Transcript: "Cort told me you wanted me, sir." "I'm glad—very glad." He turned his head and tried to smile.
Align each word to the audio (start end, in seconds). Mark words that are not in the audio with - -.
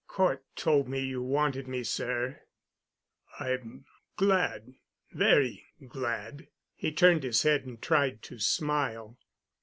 "Cort 0.07 0.43
told 0.55 0.89
me 0.89 0.99
you 1.01 1.21
wanted 1.21 1.67
me, 1.67 1.83
sir." 1.83 2.41
"I'm 3.39 3.85
glad—very 4.17 5.63
glad." 5.87 6.47
He 6.73 6.91
turned 6.91 7.21
his 7.21 7.43
head 7.43 7.65
and 7.67 7.79
tried 7.79 8.23
to 8.23 8.39
smile. 8.39 9.19